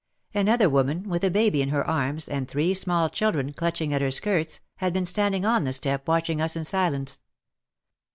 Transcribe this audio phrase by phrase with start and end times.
[0.33, 4.09] Another woman, with a baby in her arms and three small children clutching at her
[4.09, 7.19] skirts, had been standing on the stoep watching us in silence.